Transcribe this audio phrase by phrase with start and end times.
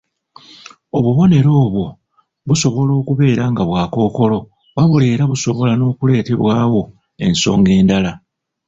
[0.97, 1.85] Obubonero obwo
[2.47, 4.39] busobola okubeera nga bwa kookolo
[4.75, 6.81] wabula era busobola n'okuleetebwawo
[7.25, 8.11] ensonga endala